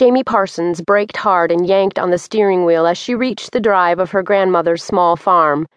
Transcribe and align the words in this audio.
Jamie 0.00 0.24
Parsons 0.24 0.80
braked 0.80 1.18
hard 1.18 1.52
and 1.52 1.66
yanked 1.66 1.98
on 1.98 2.10
the 2.10 2.16
steering 2.16 2.64
wheel 2.64 2.86
as 2.86 2.96
she 2.96 3.14
reached 3.14 3.52
the 3.52 3.60
drive 3.60 3.98
of 3.98 4.10
her 4.12 4.22
grandmother's 4.22 4.82
small 4.82 5.14
farm. 5.14 5.68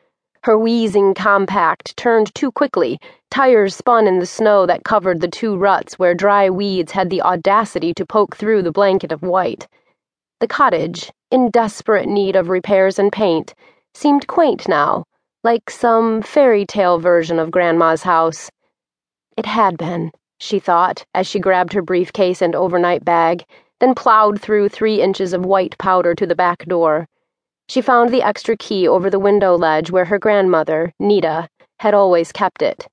Her 0.44 0.58
wheezing 0.58 1.14
compact 1.14 1.98
turned 1.98 2.34
too 2.34 2.50
quickly, 2.50 3.02
tires 3.30 3.76
spun 3.76 4.08
in 4.08 4.20
the 4.20 4.26
snow 4.26 4.66
that 4.66 4.86
covered 4.86 5.20
the 5.20 5.28
two 5.28 5.58
ruts 5.58 6.00
where 6.00 6.16
dry 6.16 6.50
weeds 6.50 6.94
had 6.94 7.10
the 7.10 7.22
audacity 7.22 7.94
to 7.96 8.06
poke 8.06 8.38
through 8.38 8.62
the 8.62 8.72
blanket 8.72 9.12
of 9.12 9.24
white. 9.24 9.68
The 10.40 10.48
cottage, 10.48 11.12
in 11.30 11.52
desperate 11.52 12.08
need 12.08 12.38
of 12.38 12.48
repairs 12.48 12.98
and 12.98 13.12
paint, 13.12 13.54
seemed 13.94 14.28
quaint 14.28 14.70
now, 14.70 15.04
like 15.44 15.70
some 15.70 16.22
fairy 16.22 16.66
tale 16.66 16.98
version 16.98 17.40
of 17.40 17.52
Grandma's 17.52 18.04
house. 18.04 18.50
It 19.36 19.48
had 19.48 19.78
been, 19.78 20.14
she 20.40 20.60
thought, 20.60 21.06
as 21.14 21.28
she 21.28 21.40
grabbed 21.40 21.74
her 21.74 21.82
briefcase 21.82 22.42
and 22.42 22.56
overnight 22.56 23.04
bag 23.04 23.44
then 23.84 23.94
plowed 23.94 24.40
through 24.40 24.70
three 24.70 25.02
inches 25.02 25.34
of 25.34 25.46
white 25.46 25.78
powder 25.78 26.16
to 26.16 26.26
the 26.26 26.36
back 26.36 26.64
door. 26.68 27.06
She 27.68 27.82
found 27.82 28.12
the 28.12 28.22
extra 28.22 28.56
key 28.56 28.88
over 28.88 29.10
the 29.10 29.20
window 29.20 29.58
ledge 29.58 29.92
where 29.92 30.06
her 30.06 30.18
grandmother, 30.18 30.94
Nita, 31.00 31.50
had 31.80 31.94
always 31.94 32.32
kept 32.32 32.62
it. 32.62 32.88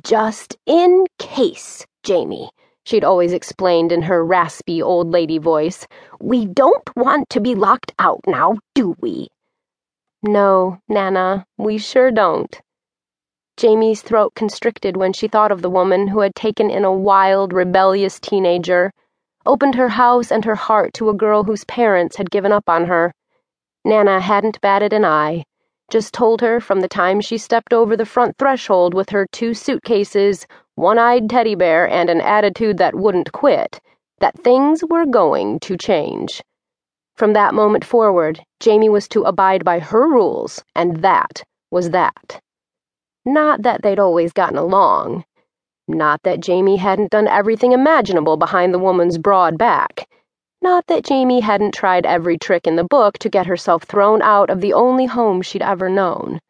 Just 0.00 0.56
in 0.64 1.06
case, 1.18 1.84
Jamie, 2.04 2.50
she'd 2.84 3.02
always 3.02 3.32
explained 3.32 3.90
in 3.90 4.02
her 4.02 4.24
raspy 4.24 4.80
old 4.80 5.10
lady 5.10 5.38
voice. 5.38 5.88
We 6.20 6.46
don't 6.46 6.88
want 6.94 7.28
to 7.30 7.40
be 7.40 7.56
locked 7.56 7.92
out 7.98 8.20
now, 8.24 8.58
do 8.76 8.94
we? 9.00 9.26
No, 10.22 10.78
Nana, 10.88 11.46
we 11.56 11.78
sure 11.78 12.12
don't. 12.12 12.60
Jamie's 13.56 14.02
throat 14.02 14.36
constricted 14.36 14.96
when 14.96 15.12
she 15.12 15.26
thought 15.26 15.50
of 15.50 15.62
the 15.62 15.70
woman 15.70 16.06
who 16.06 16.20
had 16.20 16.36
taken 16.36 16.70
in 16.70 16.84
a 16.84 16.94
wild, 16.94 17.52
rebellious 17.52 18.20
teenager 18.20 18.92
opened 19.48 19.74
her 19.74 19.88
house 19.88 20.30
and 20.30 20.44
her 20.44 20.54
heart 20.54 20.92
to 20.92 21.08
a 21.08 21.14
girl 21.14 21.42
whose 21.42 21.64
parents 21.64 22.16
had 22.16 22.30
given 22.30 22.52
up 22.52 22.68
on 22.68 22.84
her. 22.84 23.12
Nana 23.84 24.20
hadn't 24.20 24.60
batted 24.60 24.92
an 24.92 25.06
eye, 25.06 25.42
just 25.90 26.12
told 26.12 26.42
her 26.42 26.60
from 26.60 26.80
the 26.80 26.88
time 26.88 27.18
she 27.18 27.38
stepped 27.38 27.72
over 27.72 27.96
the 27.96 28.04
front 28.04 28.36
threshold 28.38 28.92
with 28.92 29.08
her 29.08 29.26
two 29.32 29.54
suitcases, 29.54 30.46
one 30.74 30.98
eyed 30.98 31.30
teddy 31.30 31.54
bear, 31.54 31.88
and 31.88 32.10
an 32.10 32.20
attitude 32.20 32.76
that 32.76 32.94
wouldn't 32.94 33.32
quit, 33.32 33.80
that 34.20 34.38
things 34.38 34.84
were 34.90 35.06
going 35.06 35.58
to 35.60 35.78
change. 35.78 36.42
From 37.16 37.32
that 37.32 37.54
moment 37.54 37.86
forward, 37.86 38.38
Jamie 38.60 38.90
was 38.90 39.08
to 39.08 39.22
abide 39.22 39.64
by 39.64 39.78
her 39.78 40.06
rules, 40.06 40.62
and 40.74 40.98
that 41.02 41.42
was 41.70 41.90
that. 41.90 42.38
Not 43.24 43.62
that 43.62 43.80
they'd 43.82 43.98
always 43.98 44.32
gotten 44.34 44.58
along. 44.58 45.24
Not 45.90 46.22
that 46.24 46.40
Jamie 46.40 46.76
hadn't 46.76 47.12
done 47.12 47.26
everything 47.26 47.72
imaginable 47.72 48.36
behind 48.36 48.74
the 48.74 48.78
woman's 48.78 49.16
broad 49.16 49.56
back. 49.56 50.06
Not 50.60 50.86
that 50.88 51.02
Jamie 51.02 51.40
hadn't 51.40 51.72
tried 51.72 52.04
every 52.04 52.36
trick 52.36 52.66
in 52.66 52.76
the 52.76 52.84
book 52.84 53.16
to 53.20 53.30
get 53.30 53.46
herself 53.46 53.84
thrown 53.84 54.20
out 54.20 54.50
of 54.50 54.60
the 54.60 54.74
only 54.74 55.06
home 55.06 55.40
she'd 55.40 55.62
ever 55.62 55.88
known. 55.88 56.40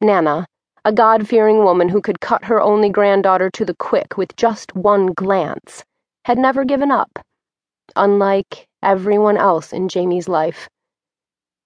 Nana, 0.00 0.46
a 0.84 0.92
God 0.92 1.26
fearing 1.26 1.64
woman 1.64 1.88
who 1.88 2.00
could 2.00 2.20
cut 2.20 2.44
her 2.44 2.60
only 2.60 2.90
granddaughter 2.90 3.50
to 3.50 3.64
the 3.64 3.74
quick 3.74 4.16
with 4.16 4.36
just 4.36 4.76
one 4.76 5.06
glance, 5.14 5.82
had 6.26 6.38
never 6.38 6.64
given 6.64 6.92
up, 6.92 7.18
unlike 7.96 8.68
everyone 8.84 9.36
else 9.36 9.72
in 9.72 9.88
Jamie's 9.88 10.28
life. 10.28 10.68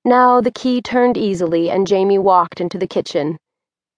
Now 0.07 0.41
the 0.41 0.51
key 0.51 0.81
turned 0.81 1.19
easily 1.19 1.71
and 1.71 1.87
Jamie 1.87 2.19
walked 2.19 2.63
into 2.63 2.79
the 2.79 2.89
kitchen. 2.89 3.37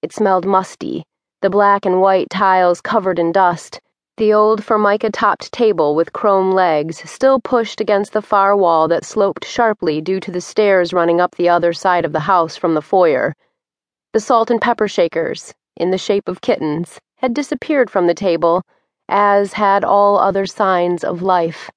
It 0.03 0.13
smelled 0.13 0.45
musty 0.45 1.05
the 1.47 1.51
black 1.51 1.87
and 1.87 2.01
white 2.01 2.29
tiles 2.29 2.81
covered 2.81 3.21
in 3.21 3.31
dust, 3.31 3.81
the 4.17 4.33
old 4.33 4.65
formica 4.65 5.09
topped 5.09 5.53
table 5.53 5.95
with 5.95 6.13
chrome 6.13 6.51
legs 6.51 7.09
still 7.09 7.39
pushed 7.39 7.81
against 7.81 8.13
the 8.13 8.21
far 8.21 8.57
wall 8.57 8.89
that 8.89 9.05
sloped 9.05 9.45
sharply 9.45 10.01
due 10.01 10.19
to 10.19 10.33
the 10.33 10.41
stairs 10.41 10.93
running 10.93 11.21
up 11.21 11.37
the 11.37 11.49
other 11.49 11.73
side 11.73 12.05
of 12.05 12.13
the 12.13 12.19
house 12.27 12.57
from 12.57 12.75
the 12.75 12.83
foyer. 12.83 13.33
The 14.13 14.19
salt 14.19 14.51
and 14.51 14.61
pepper 14.61 14.89
shakers, 14.89 15.55
in 15.77 15.93
the 15.93 15.99
shape 15.99 16.27
of 16.27 16.41
kittens, 16.41 16.99
had 17.19 17.33
disappeared 17.33 17.91
from 17.91 18.09
the 18.09 18.13
table, 18.29 18.63
as 19.09 19.53
had 19.53 19.85
all 19.85 20.19
other 20.19 20.47
signs 20.47 21.05
of 21.05 21.23
life. 21.23 21.71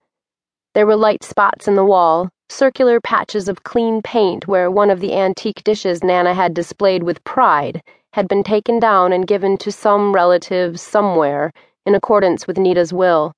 There 0.74 0.88
were 0.88 0.96
light 0.96 1.24
spots 1.24 1.68
in 1.68 1.75
the 1.75 1.86
wall, 1.86 2.30
circular 2.50 3.00
patches 3.00 3.47
of 3.47 3.63
clean 3.63 4.01
paint 4.01 4.47
where 4.47 4.72
one 4.72 4.90
of 4.90 5.00
the 5.00 5.13
antique 5.13 5.63
dishes 5.63 6.03
Nana 6.03 6.34
had 6.34 6.56
displayed 6.56 7.03
with 7.03 7.24
pride 7.24 7.84
had 8.14 8.28
been 8.28 8.44
taken 8.44 8.80
down 8.80 9.14
and 9.14 9.28
given 9.28 9.58
to 9.58 9.72
some 9.72 10.14
relative 10.14 10.80
somewhere 10.80 11.52
in 11.86 11.94
accordance 11.94 12.47
with 12.47 12.58
Nita's 12.58 12.92
will. 12.92 13.34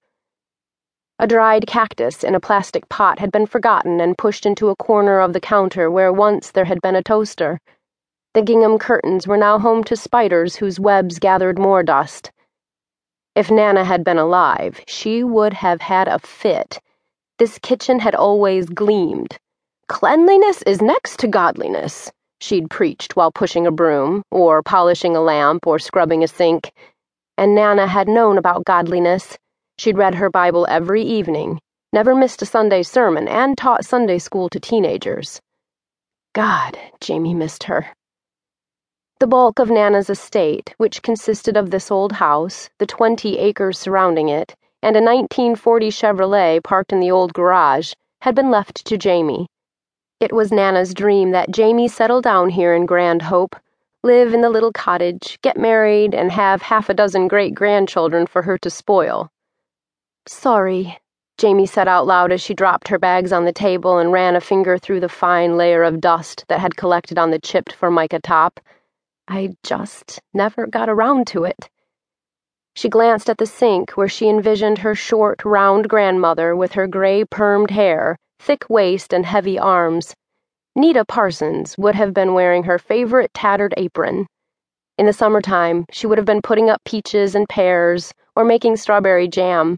A 1.19 1.27
dried 1.27 1.67
cactus 1.67 2.23
in 2.23 2.35
a 2.35 2.39
plastic 2.39 2.87
pot 2.89 3.19
had 3.19 3.31
been 3.31 3.45
forgotten 3.45 3.99
and 3.99 4.17
pushed 4.17 4.45
into 4.45 4.69
a 4.69 4.75
corner 4.75 5.19
of 5.19 5.33
the 5.33 5.39
counter 5.39 5.91
where 5.91 6.11
once 6.11 6.51
there 6.51 6.65
had 6.65 6.81
been 6.81 6.95
a 6.95 7.03
toaster. 7.03 7.59
The 8.33 8.41
gingham 8.41 8.79
curtains 8.79 9.27
were 9.27 9.37
now 9.37 9.59
home 9.59 9.83
to 9.83 9.95
spiders 9.95 10.55
whose 10.55 10.79
webs 10.79 11.19
gathered 11.19 11.59
more 11.59 11.83
dust. 11.83 12.31
If 13.35 13.51
Nana 13.51 13.83
had 13.83 14.03
been 14.03 14.17
alive, 14.17 14.81
she 14.87 15.23
would 15.23 15.53
have 15.53 15.81
had 15.81 16.07
a 16.07 16.19
fit. 16.19 16.79
This 17.37 17.59
kitchen 17.59 17.99
had 17.99 18.15
always 18.15 18.67
gleamed. 18.67 19.37
Cleanliness 19.87 20.61
is 20.63 20.81
next 20.81 21.19
to 21.19 21.27
godliness 21.27 22.11
she'd 22.41 22.69
preached 22.69 23.15
while 23.15 23.31
pushing 23.31 23.67
a 23.67 23.71
broom, 23.71 24.23
or 24.31 24.61
polishing 24.61 25.15
a 25.15 25.21
lamp, 25.21 25.65
or 25.65 25.79
scrubbing 25.79 26.23
a 26.23 26.27
sink. 26.27 26.73
And 27.37 27.55
Nana 27.55 27.87
had 27.87 28.07
known 28.07 28.37
about 28.37 28.65
godliness. 28.65 29.37
She'd 29.77 29.97
read 29.97 30.15
her 30.15 30.29
Bible 30.29 30.65
every 30.69 31.03
evening, 31.03 31.59
never 31.93 32.13
missed 32.13 32.41
a 32.41 32.45
Sunday 32.45 32.83
sermon, 32.83 33.27
and 33.27 33.57
taught 33.57 33.85
Sunday 33.85 34.17
school 34.17 34.49
to 34.49 34.59
teenagers. 34.59 35.39
God, 36.33 36.77
Jamie 36.99 37.33
missed 37.33 37.63
her. 37.63 37.87
The 39.19 39.27
bulk 39.27 39.59
of 39.59 39.69
Nana's 39.69 40.09
estate, 40.09 40.73
which 40.77 41.03
consisted 41.03 41.55
of 41.55 41.69
this 41.69 41.91
old 41.91 42.13
house, 42.13 42.69
the 42.79 42.87
20 42.87 43.37
acres 43.37 43.77
surrounding 43.77 44.29
it, 44.29 44.55
and 44.81 44.95
a 44.95 44.99
1940 44.99 45.91
Chevrolet 45.91 46.63
parked 46.63 46.91
in 46.91 46.99
the 46.99 47.11
old 47.11 47.33
garage, 47.33 47.93
had 48.21 48.33
been 48.33 48.49
left 48.49 48.83
to 48.85 48.97
Jamie. 48.97 49.47
It 50.21 50.31
was 50.31 50.51
Nana's 50.51 50.93
dream 50.93 51.31
that 51.31 51.49
Jamie 51.49 51.87
settle 51.87 52.21
down 52.21 52.49
here 52.49 52.75
in 52.75 52.85
Grand 52.85 53.23
Hope, 53.23 53.55
live 54.03 54.35
in 54.35 54.41
the 54.41 54.51
little 54.51 54.71
cottage, 54.71 55.39
get 55.41 55.57
married, 55.57 56.13
and 56.13 56.31
have 56.31 56.61
half 56.61 56.89
a 56.89 56.93
dozen 56.93 57.27
great 57.27 57.55
grandchildren 57.55 58.27
for 58.27 58.43
her 58.43 58.55
to 58.59 58.69
spoil. 58.69 59.31
Sorry, 60.27 60.99
Jamie 61.39 61.65
said 61.65 61.87
out 61.87 62.05
loud 62.05 62.31
as 62.31 62.39
she 62.39 62.53
dropped 62.53 62.89
her 62.89 62.99
bags 62.99 63.33
on 63.33 63.45
the 63.45 63.51
table 63.51 63.97
and 63.97 64.11
ran 64.11 64.35
a 64.35 64.41
finger 64.41 64.77
through 64.77 64.99
the 64.99 65.09
fine 65.09 65.57
layer 65.57 65.81
of 65.81 65.99
dust 65.99 66.45
that 66.49 66.59
had 66.59 66.77
collected 66.77 67.17
on 67.17 67.31
the 67.31 67.39
chipped 67.39 67.73
formica 67.73 68.19
top. 68.19 68.59
I 69.27 69.55
just 69.63 70.21
never 70.35 70.67
got 70.67 70.87
around 70.87 71.25
to 71.29 71.45
it. 71.45 71.67
She 72.75 72.89
glanced 72.89 73.27
at 73.27 73.39
the 73.39 73.47
sink 73.47 73.93
where 73.93 74.07
she 74.07 74.29
envisioned 74.29 74.77
her 74.77 74.93
short, 74.93 75.43
round 75.43 75.89
grandmother 75.89 76.55
with 76.55 76.73
her 76.73 76.85
gray 76.85 77.23
permed 77.25 77.71
hair 77.71 78.19
thick 78.41 78.69
waist, 78.69 79.13
and 79.13 79.25
heavy 79.25 79.59
arms. 79.59 80.15
Nita 80.75 81.05
Parsons 81.05 81.77
would 81.77 81.95
have 81.95 82.13
been 82.13 82.33
wearing 82.33 82.63
her 82.63 82.79
favorite 82.79 83.31
tattered 83.33 83.73
apron. 83.77 84.25
In 84.97 85.05
the 85.05 85.13
summertime, 85.13 85.85
she 85.91 86.07
would 86.07 86.17
have 86.17 86.25
been 86.25 86.41
putting 86.41 86.69
up 86.69 86.81
peaches 86.83 87.35
and 87.35 87.47
pears 87.47 88.11
or 88.35 88.43
making 88.43 88.77
strawberry 88.77 89.27
jam. 89.27 89.77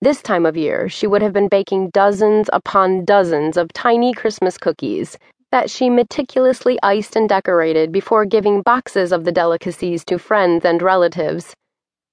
This 0.00 0.22
time 0.22 0.46
of 0.46 0.56
year, 0.56 0.88
she 0.88 1.06
would 1.06 1.22
have 1.22 1.32
been 1.32 1.48
baking 1.48 1.90
dozens 1.90 2.48
upon 2.52 3.04
dozens 3.04 3.56
of 3.56 3.72
tiny 3.72 4.14
Christmas 4.14 4.56
cookies 4.56 5.18
that 5.50 5.68
she 5.68 5.90
meticulously 5.90 6.78
iced 6.82 7.14
and 7.14 7.28
decorated 7.28 7.92
before 7.92 8.24
giving 8.24 8.62
boxes 8.62 9.12
of 9.12 9.24
the 9.24 9.32
delicacies 9.32 10.04
to 10.06 10.18
friends 10.18 10.64
and 10.64 10.80
relatives. 10.80 11.54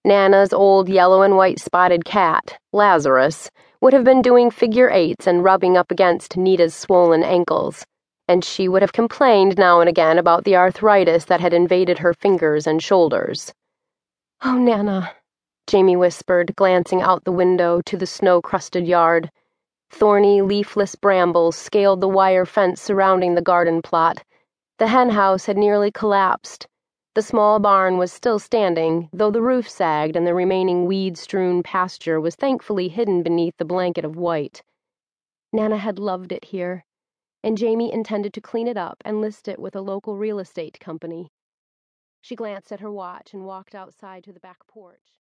Nana's 0.04 0.52
old 0.52 0.90
yellow 0.90 1.22
and 1.22 1.38
white 1.38 1.60
spotted 1.60 2.06
cat, 2.06 2.58
Lazarus, 2.74 3.50
would 3.82 3.94
have 3.94 4.04
been 4.04 4.22
doing 4.22 4.52
figure 4.52 4.90
eights 4.90 5.26
and 5.26 5.44
rubbing 5.44 5.78
up 5.78 5.92
against 5.92 6.36
Nita's 6.36 6.76
swollen 6.76 7.24
ankles, 7.24 7.86
and 8.28 8.44
she 8.44 8.68
would 8.68 8.82
have 8.82 8.92
complained 8.92 9.58
now 9.58 9.80
and 9.80 9.90
again 9.90 10.18
about 10.18 10.44
the 10.44 10.56
arthritis 10.56 11.26
that 11.26 11.40
had 11.40 11.54
invaded 11.54 12.00
her 12.00 12.14
fingers 12.14 12.68
and 12.68 12.84
shoulders. 12.84 13.54
Oh, 14.44 14.58
Nana, 14.58 15.12
Jamie 15.68 15.96
whispered, 15.96 16.56
glancing 16.56 17.02
out 17.02 17.24
the 17.24 17.32
window 17.32 17.82
to 17.86 17.96
the 17.96 18.08
snow 18.08 18.42
crusted 18.42 18.86
yard. 18.86 19.32
Thorny, 19.92 20.42
leafless 20.42 20.96
brambles 20.96 21.56
scaled 21.56 22.02
the 22.02 22.08
wire 22.08 22.46
fence 22.46 22.82
surrounding 22.82 23.36
the 23.36 23.42
garden 23.42 23.82
plot. 23.82 24.24
The 24.78 24.88
hen 24.88 25.10
house 25.10 25.46
had 25.46 25.58
nearly 25.58 25.92
collapsed 25.92 26.68
the 27.16 27.22
small 27.22 27.60
barn 27.60 27.98
was 27.98 28.12
still 28.12 28.40
standing, 28.40 29.10
though 29.12 29.32
the 29.32 29.42
roof 29.42 29.68
sagged 29.68 30.16
and 30.16 30.28
the 30.28 30.34
remaining 30.34 30.86
weed 30.86 31.18
strewn 31.18 31.64
pasture 31.64 32.22
was 32.22 32.36
thankfully 32.36 32.88
hidden 32.88 33.24
beneath 33.24 33.58
the 33.58 33.66
blanket 33.66 34.06
of 34.06 34.16
white. 34.16 34.62
Nana 35.52 35.78
had 35.78 35.98
loved 35.98 36.32
it 36.32 36.46
here, 36.46 36.86
and 37.44 37.58
Jamie 37.58 37.92
intended 37.92 38.34
to 38.34 38.42
clean 38.42 38.68
it 38.68 38.78
up 38.78 38.98
and 39.04 39.22
list 39.22 39.48
it 39.48 39.60
with 39.60 39.76
a 39.76 39.82
local 39.82 40.18
real 40.18 40.40
estate 40.40 40.80
company. 40.80 41.32
She 42.22 42.36
glanced 42.36 42.72
at 42.72 42.82
her 42.82 42.92
watch 42.92 43.34
and 43.34 43.46
walked 43.46 43.74
outside 43.74 44.24
to 44.26 44.34
the 44.34 44.40
back 44.40 44.68
porch. 44.68 45.14